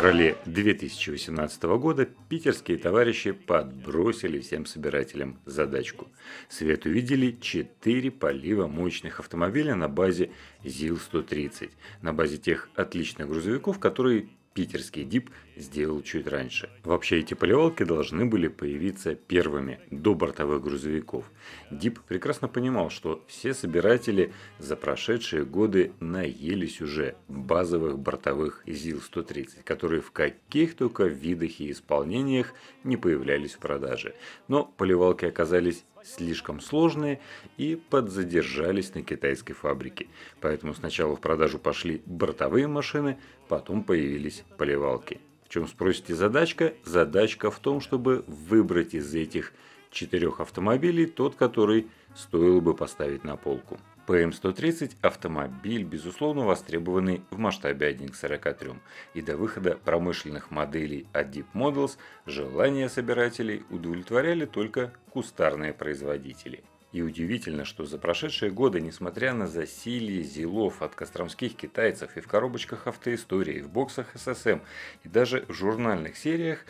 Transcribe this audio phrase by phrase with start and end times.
[0.00, 6.08] феврале 2018 года питерские товарищи подбросили всем собирателям задачку.
[6.48, 10.30] Свет увидели 4 полива мощных автомобиля на базе
[10.64, 16.68] ЗИЛ-130, на базе тех отличных грузовиков, которые питерский ДИП сделал чуть раньше.
[16.84, 21.30] Вообще эти поливалки должны были появиться первыми, до бортовых грузовиков.
[21.70, 30.00] ДИП прекрасно понимал, что все собиратели за прошедшие годы наелись уже базовых бортовых ЗИЛ-130, которые
[30.00, 34.14] в каких только видах и исполнениях не появлялись в продаже.
[34.48, 37.20] Но поливалки оказались слишком сложные
[37.56, 40.08] и подзадержались на китайской фабрике.
[40.40, 45.20] Поэтому сначала в продажу пошли бортовые машины, потом появились поливалки.
[45.50, 46.74] Чем спросите задачка?
[46.84, 49.52] Задачка в том, чтобы выбрать из этих
[49.90, 53.76] четырех автомобилей тот, который стоило бы поставить на полку.
[54.06, 58.74] ПМ-130– автомобиль, безусловно востребованный в масштабе 1 к 43,
[59.14, 66.62] и до выхода промышленных моделей от Deep Models желания собирателей удовлетворяли только кустарные производители.
[66.92, 72.26] И удивительно, что за прошедшие годы, несмотря на засилье зилов от костромских китайцев и в
[72.26, 74.58] коробочках автоистории, и в боксах ССМ,
[75.04, 76.64] и даже в журнальных сериях,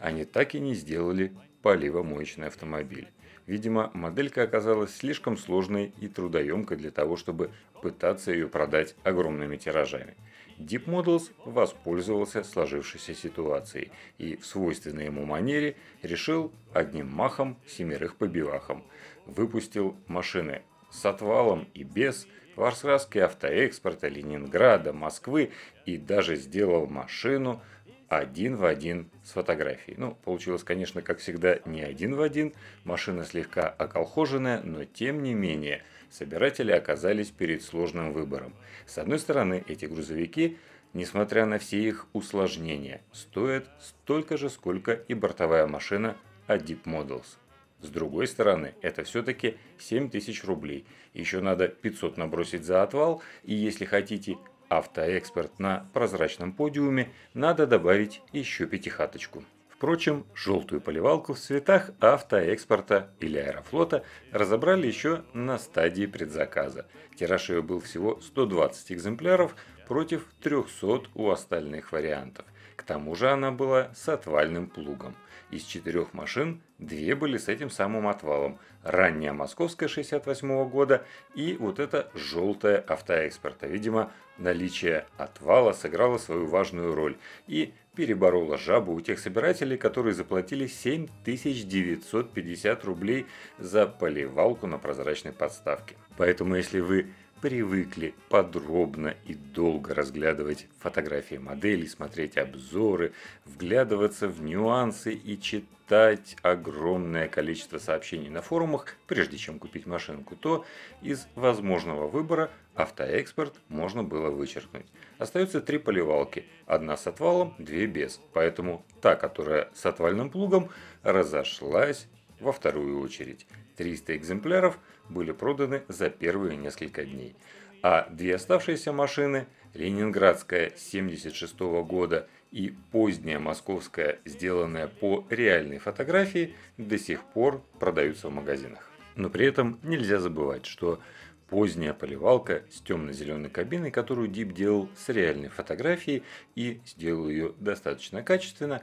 [0.00, 3.08] они так и не сделали поливомоечный автомобиль.
[3.46, 7.50] Видимо, моделька оказалась слишком сложной и трудоемкой для того, чтобы
[7.82, 10.16] пытаться ее продать огромными тиражами.
[10.58, 18.84] Deep воспользовался сложившейся ситуацией и в свойственной ему манере решил одним махом семерых побивахом.
[19.26, 25.52] Выпустил машины с отвалом и без, в раскраске автоэкспорта Ленинграда, Москвы
[25.86, 27.62] и даже сделал машину–
[28.08, 29.96] один в один с фотографией.
[29.98, 35.34] Ну, получилось, конечно, как всегда, не один в один, машина слегка околхоженная, но тем не
[35.34, 38.54] менее, собиратели оказались перед сложным выбором.
[38.86, 40.58] С одной стороны, эти грузовики,
[40.94, 46.16] несмотря на все их усложнения, стоят столько же, сколько и бортовая машина
[46.46, 47.36] от Deep Models.
[47.80, 50.84] С другой стороны, это все-таки 7000 рублей.
[51.14, 54.36] Еще надо 500 набросить за отвал, и если хотите
[54.68, 59.44] автоэкспорт на прозрачном подиуме, надо добавить еще пятихаточку.
[59.78, 64.02] Впрочем, желтую поливалку в цветах автоэкспорта или аэрофлота
[64.32, 66.88] разобрали еще на стадии предзаказа.
[67.14, 69.54] Тираж ее был всего 120 экземпляров
[69.86, 72.44] против 300 у остальных вариантов.
[72.74, 75.14] К тому же она была с отвальным плугом.
[75.52, 78.58] Из четырех машин две были с этим самым отвалом.
[78.88, 81.04] Ранняя московская 68 года
[81.34, 83.66] и вот эта желтая автоэкспорта.
[83.66, 90.66] Видимо, наличие отвала сыграло свою важную роль и переборола жабу у тех собирателей, которые заплатили
[90.66, 93.26] 7950 рублей
[93.58, 95.96] за поливалку на прозрачной подставке.
[96.16, 97.08] Поэтому если вы
[97.40, 103.12] привыкли подробно и долго разглядывать фотографии моделей, смотреть обзоры,
[103.44, 110.64] вглядываться в нюансы и читать огромное количество сообщений на форумах, прежде чем купить машинку, то
[111.00, 114.86] из возможного выбора автоэкспорт можно было вычеркнуть.
[115.18, 120.70] Остаются три поливалки, одна с отвалом, две без, поэтому та, которая с отвальным плугом,
[121.02, 122.06] разошлась
[122.40, 123.46] во вторую очередь.
[123.76, 127.34] 300 экземпляров были проданы за первые несколько дней.
[127.82, 136.98] А две оставшиеся машины, ленинградская 76 года и поздняя московская, сделанная по реальной фотографии, до
[136.98, 138.90] сих пор продаются в магазинах.
[139.14, 141.00] Но при этом нельзя забывать, что
[141.48, 146.22] поздняя поливалка с темно-зеленой кабиной, которую Дип делал с реальной фотографией
[146.56, 148.82] и сделал ее достаточно качественно,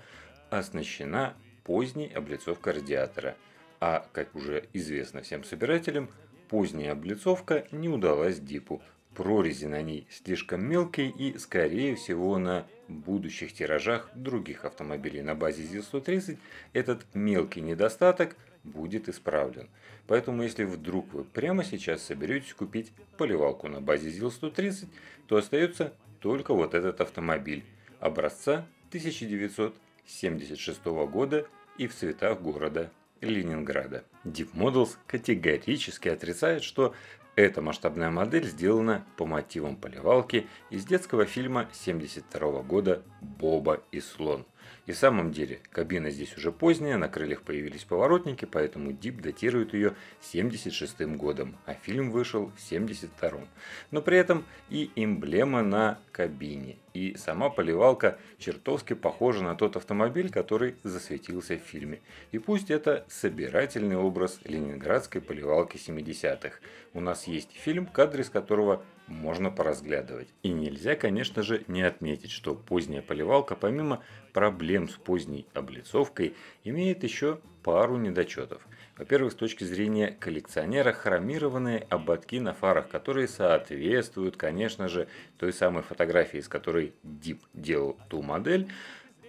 [0.50, 3.36] оснащена поздней облицовкой радиатора–
[3.80, 6.10] а, как уже известно всем собирателям,
[6.50, 8.82] поздняя облицовка не удалась Дипу.
[9.16, 15.64] Прорези на ней слишком мелкие и, скорее всего, на будущих тиражах других автомобилей на базе
[15.64, 16.38] ЗИЛ-130
[16.74, 19.70] этот мелкий недостаток будет исправлен.
[20.08, 24.88] Поэтому, если вдруг вы прямо сейчас соберетесь купить поливалку на базе ЗИЛ-130,
[25.28, 27.64] то остается только вот этот автомобиль
[28.00, 31.48] образца 1976 года
[31.78, 32.92] и в цветах города
[33.30, 34.04] Ленинграда.
[34.24, 36.94] Deep Models категорически отрицает, что
[37.36, 43.02] эта масштабная модель сделана по мотивам поливалки из детского фильма 1972 года
[43.40, 44.46] «Боба и слон».
[44.86, 49.74] И в самом деле, кабина здесь уже поздняя, на крыльях появились поворотники, поэтому Дип датирует
[49.74, 53.48] ее 76 годом, а фильм вышел в 72 -м.
[53.92, 60.30] Но при этом и эмблема на кабине, и сама поливалка чертовски похожа на тот автомобиль,
[60.30, 62.02] который засветился в фильме.
[62.32, 66.60] И пусть это собирательный образ ленинградской поливалки 70-х.
[66.94, 70.30] У нас есть фильм, кадры из которого можно поразглядывать.
[70.44, 74.04] И нельзя, конечно же, не отметить, что поздняя поливалка, помимо
[74.34, 78.66] проблем с поздней облицовкой, имеет еще пару недочетов.
[78.98, 85.08] Во-первых, с точки зрения коллекционера, хромированные ободки на фарах, которые соответствуют, конечно же,
[85.38, 88.70] той самой фотографии, с которой Дип делал ту модель,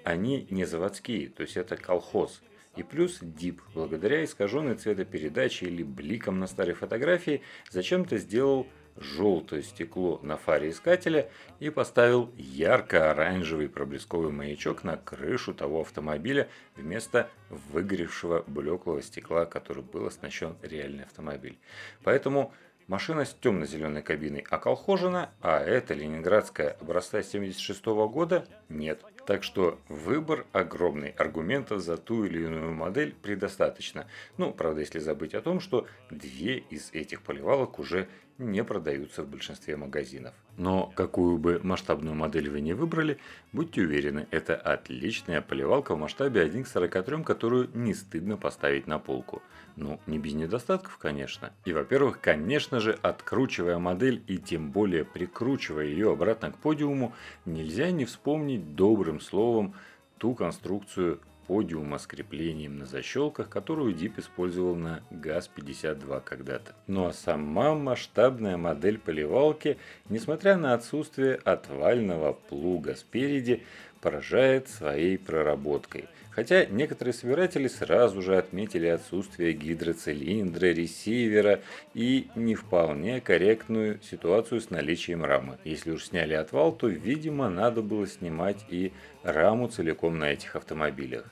[0.05, 2.43] они не заводские, то есть это колхоз.
[2.77, 10.21] И плюс Дип, благодаря искаженной цветопередаче или бликам на старой фотографии, зачем-то сделал желтое стекло
[10.23, 11.29] на фаре искателя
[11.61, 20.07] и поставил ярко-оранжевый проблесковый маячок на крышу того автомобиля вместо выгоревшего блеклого стекла, который был
[20.07, 21.59] оснащен реальный автомобиль.
[22.03, 22.53] Поэтому
[22.89, 29.01] Машина с темно-зеленой кабиной околхожена, а это ленинградская образца 76 года нет.
[29.27, 34.07] Так что выбор огромный, аргументов за ту или иную модель предостаточно.
[34.39, 38.09] Ну, правда, если забыть о том, что две из этих поливалок уже
[38.39, 40.35] не продаются в большинстве магазинов.
[40.57, 43.19] Но какую бы масштабную модель вы не выбрали,
[43.53, 48.99] будьте уверены, это отличная поливалка в масштабе 1 к 43, которую не стыдно поставить на
[48.99, 49.43] полку.
[49.77, 51.53] Ну, не без недостатков, конечно.
[51.67, 57.15] И, во-первых, конечно же, откручивая модель и тем более прикручивая ее обратно к подиуму,
[57.45, 59.75] нельзя не вспомнить добрым словом
[60.19, 66.75] ту конструкцию подиума с креплением на защелках, которую Дип использовал на ГАЗ-52 когда-то.
[66.87, 69.79] Ну а сама масштабная модель поливалки,
[70.09, 73.63] несмотря на отсутствие отвального плуга спереди,
[74.01, 76.07] поражает своей проработкой.
[76.37, 81.63] Хотя некоторые собиратели сразу же отметили отсутствие гидроцилиндра, ресивера
[81.95, 85.57] и не вполне корректную ситуацию с наличием рамы.
[85.65, 91.25] Если уж сняли отвал, то, видимо, надо было снимать и раму целиком на этих автомобилях.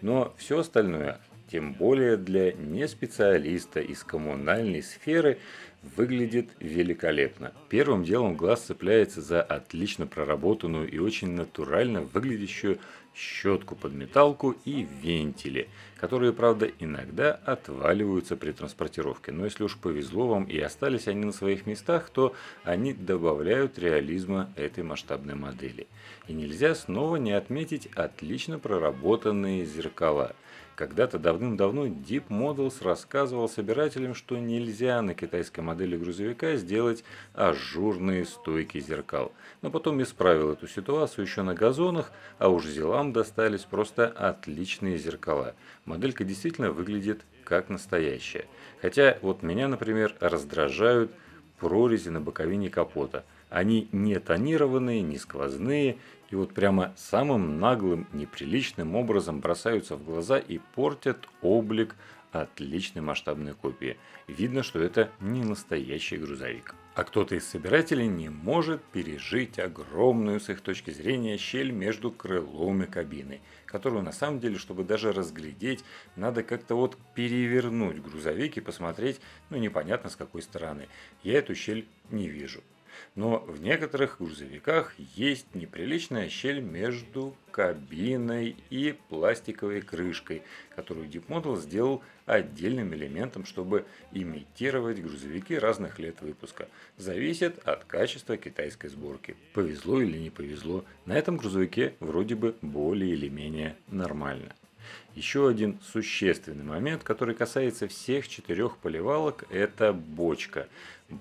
[0.00, 5.38] Но все остальное, тем более для неспециалиста из коммунальной сферы,
[5.82, 7.52] выглядит великолепно.
[7.68, 12.78] Первым делом глаз цепляется за отлично проработанную и очень натурально выглядящую
[13.14, 19.32] щетку под металку и вентили, которые, правда, иногда отваливаются при транспортировке.
[19.32, 24.52] Но если уж повезло вам и остались они на своих местах, то они добавляют реализма
[24.56, 25.88] этой масштабной модели.
[26.28, 30.34] И нельзя снова не отметить отлично проработанные зеркала–
[30.78, 37.02] когда-то давным-давно Deep Models рассказывал собирателям, что нельзя на китайской модели грузовика сделать
[37.34, 39.32] ажурные стойки зеркал.
[39.60, 45.56] Но потом исправил эту ситуацию еще на газонах, а уж зелам достались просто отличные зеркала.
[45.84, 48.44] Моделька действительно выглядит как настоящая.
[48.80, 51.10] Хотя вот меня, например, раздражают
[51.58, 53.24] прорези на боковине капота.
[53.50, 55.98] Они не тонированные, не сквозные
[56.30, 61.94] и вот прямо самым наглым, неприличным образом бросаются в глаза и портят облик
[62.32, 63.96] отличной масштабной копии.
[64.26, 66.74] Видно, что это не настоящий грузовик.
[66.94, 72.82] А кто-то из собирателей не может пережить огромную с их точки зрения щель между крылом
[72.82, 75.84] и кабиной, которую на самом деле, чтобы даже разглядеть,
[76.16, 80.88] надо как-то вот перевернуть грузовик и посмотреть, ну непонятно с какой стороны.
[81.22, 82.62] Я эту щель не вижу.
[83.14, 90.42] Но в некоторых грузовиках есть неприличная щель между кабиной и пластиковой крышкой,
[90.76, 96.68] которую Model сделал отдельным элементом, чтобы имитировать грузовики разных лет выпуска.
[96.96, 99.36] Зависит от качества китайской сборки.
[99.54, 104.54] Повезло или не повезло, на этом грузовике вроде бы более или менее нормально.
[105.14, 110.68] Еще один существенный момент, который касается всех четырех поливалок, это бочка.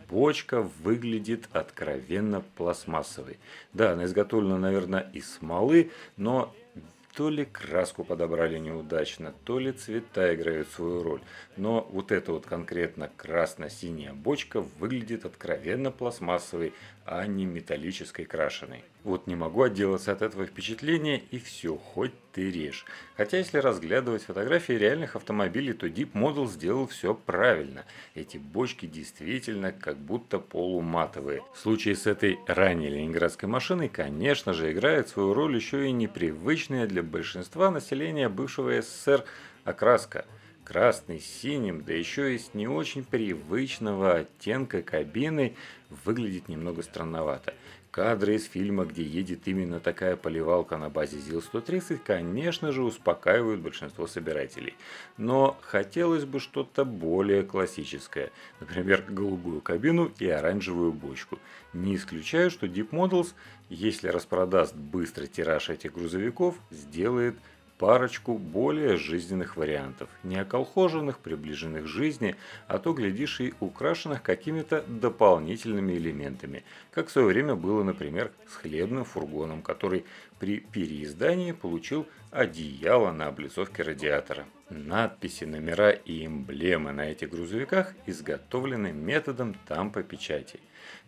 [0.09, 3.37] Бочка выглядит откровенно пластмассовой.
[3.73, 6.53] Да, она изготовлена, наверное, из смолы, но
[7.17, 11.21] то ли краску подобрали неудачно, то ли цвета играют свою роль.
[11.55, 16.73] Но вот эта вот конкретно красно-синяя бочка выглядит откровенно пластмассовой,
[17.07, 18.83] а не металлической крашеной.
[19.05, 22.85] Вот не могу отделаться от этого впечатления и все, хоть ты режь.
[23.15, 27.85] Хотя если разглядывать фотографии реальных автомобилей, то Deep Model сделал все правильно.
[28.13, 31.43] Эти бочки действительно как будто полуматовые.
[31.53, 36.87] В случае с этой ранней ленинградской машиной, конечно же, играет свою роль еще и непривычная
[36.87, 39.23] для большинства населения бывшего СССР
[39.63, 40.25] окраска–
[40.67, 45.55] красный синим, да еще и с не очень привычного оттенка кабины,
[46.03, 47.53] выглядит немного странновато.
[47.89, 54.07] Кадры из фильма, где едет именно такая поливалка на базе ЗИЛ-130, конечно же, успокаивают большинство
[54.07, 54.75] собирателей.
[55.15, 58.29] Но хотелось бы что-то более классическое.
[58.59, 61.39] Например, голубую кабину и оранжевую бочку.
[61.71, 63.33] Не исключаю, что Deep Models,
[63.69, 67.35] если распродаст быстрый тираж этих грузовиков, сделает
[67.77, 72.35] парочку более жизненных вариантов, не околхоженных, приближенных к жизни,
[72.67, 78.55] а то, глядишь, и украшенных какими-то дополнительными элементами, как в свое время было, например, с
[78.55, 80.05] хлебным фургоном, который
[80.39, 84.45] при переиздании получил одеяло на облицовке радиатора.
[84.69, 90.59] Надписи, номера и эмблемы на этих грузовиках изготовлены методом тампа-печати.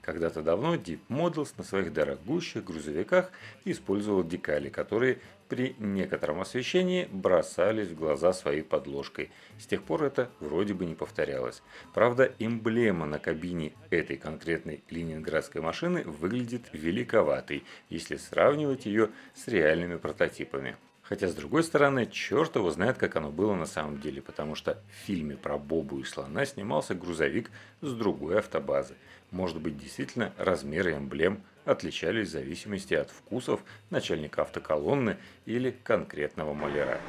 [0.01, 3.31] Когда-то давно Deep Models на своих дорогущих грузовиках
[3.65, 9.31] использовал декали, которые при некотором освещении бросались в глаза своей подложкой.
[9.57, 11.63] С тех пор это вроде бы не повторялось.
[11.93, 19.97] Правда, эмблема на кабине этой конкретной ленинградской машины выглядит великоватой, если сравнивать ее с реальными
[19.97, 20.77] прототипами.
[21.01, 24.79] Хотя, с другой стороны, черт его знает, как оно было на самом деле, потому что
[24.87, 27.49] в фильме про Бобу и слона снимался грузовик
[27.81, 28.93] с другой автобазы.
[29.31, 36.99] Может быть, действительно, размеры эмблем отличались в зависимости от вкусов начальника автоколонны или конкретного маляра.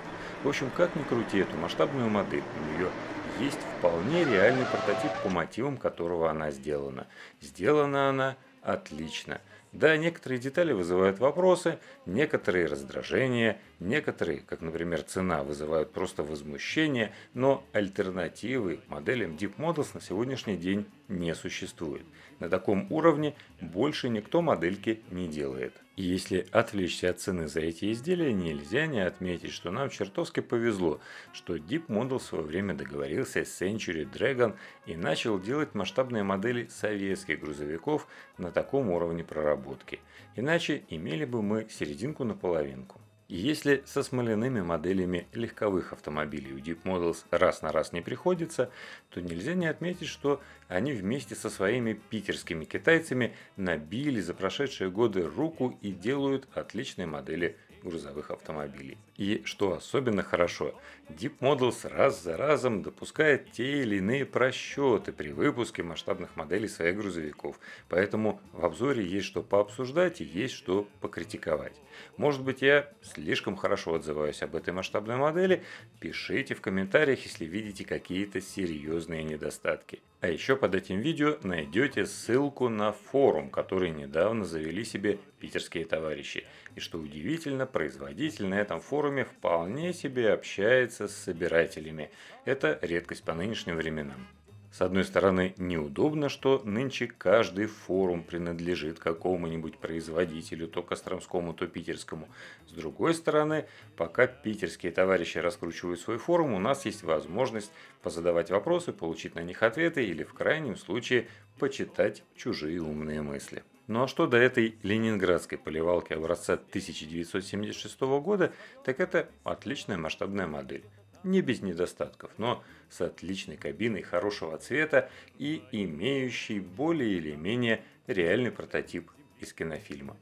[0.45, 2.91] В общем, как ни крути эту масштабную модель, у нее
[3.39, 7.07] есть вполне реальный прототип, по мотивам которого она сделана.
[7.41, 9.41] Сделана она отлично–
[9.73, 17.65] да, некоторые детали вызывают вопросы, некоторые раздражения, некоторые, как, например, цена, вызывают просто возмущение, но
[17.73, 22.03] альтернативы моделям Deep Models на сегодняшний день не существует.
[22.41, 25.75] На таком уровне больше никто модельки не делает.
[25.97, 31.01] И если отвлечься от цены за эти изделия, нельзя не отметить, что нам чертовски повезло,
[31.35, 34.57] что Deep Model в свое время договорился с Century Dragon
[34.87, 40.01] и начал делать масштабные модели советских грузовиков на таком уровне проработки.
[40.35, 42.99] Иначе имели бы мы серединку на половинку.
[43.33, 48.73] Если со смоляными моделями легковых автомобилей у Deep Models раз на раз не приходится,
[49.09, 55.23] то нельзя не отметить, что они вместе со своими питерскими китайцами набили за прошедшие годы
[55.29, 58.99] руку и делают отличные модели грузовых автомобилей.
[59.17, 60.75] И что особенно хорошо,
[61.09, 66.97] Deep Models раз за разом допускает те или иные просчеты при выпуске масштабных моделей своих
[66.97, 67.59] грузовиков.
[67.89, 71.75] Поэтому в обзоре есть что пообсуждать и есть что покритиковать.
[72.17, 75.63] Может быть я слишком хорошо отзываюсь об этой масштабной модели?
[76.01, 80.01] Пишите в комментариях, если видите какие-то серьезные недостатки.
[80.21, 86.45] А еще под этим видео найдете ссылку на форум, который недавно завели себе питерские товарищи.
[86.77, 92.11] И что удивительно, производитель на этом форуме вполне себе общается с собирателями.
[92.45, 94.27] Это редкость по нынешним временам.
[94.73, 102.29] С одной стороны, неудобно, что нынче каждый форум принадлежит какому-нибудь производителю, то Костромскому, то Питерскому.
[102.69, 107.73] С другой стороны, пока питерские товарищи раскручивают свой форум, у нас есть возможность
[108.03, 111.27] позадавать вопросы, получить на них ответы или в крайнем случае
[111.59, 113.65] почитать чужие умные мысли.
[113.89, 118.53] Ну а что до этой ленинградской поливалки образца 1976 года,
[118.85, 120.85] так это отличная масштабная модель
[121.25, 128.51] не без недостатков, но с отличной кабиной хорошего цвета и имеющий более или менее реальный
[128.51, 130.17] прототип из кинофильма.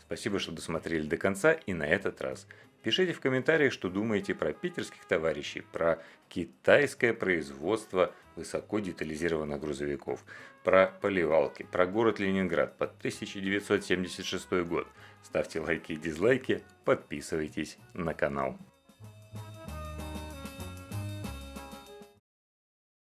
[0.00, 2.46] Спасибо, что досмотрели до конца и на этот раз.
[2.82, 10.24] Пишите в комментариях, что думаете про питерских товарищей, про китайское производство высоко детализированных грузовиков,
[10.62, 14.86] про поливалки, про город Ленинград под 1976 год.
[15.24, 18.56] Ставьте лайки и дизлайки, подписывайтесь на канал.